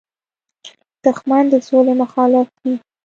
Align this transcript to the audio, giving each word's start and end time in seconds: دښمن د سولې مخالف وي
دښمن 1.03 1.43
د 1.51 1.55
سولې 1.67 1.93
مخالف 2.01 2.47
وي 2.61 2.75